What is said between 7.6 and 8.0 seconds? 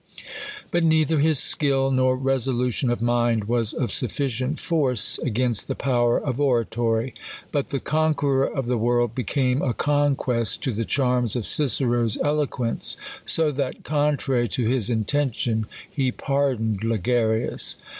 the